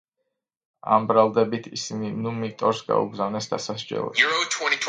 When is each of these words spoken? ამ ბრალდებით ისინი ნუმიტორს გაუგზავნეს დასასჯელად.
ამ 0.95 1.05
ბრალდებით 1.11 1.69
ისინი 1.79 2.11
ნუმიტორს 2.23 2.83
გაუგზავნეს 2.91 3.53
დასასჯელად. 3.55 4.29